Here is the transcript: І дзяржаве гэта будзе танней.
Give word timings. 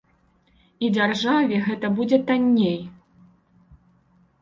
І 0.87 0.89
дзяржаве 0.95 1.61
гэта 1.67 1.93
будзе 2.01 2.17
танней. 2.33 2.77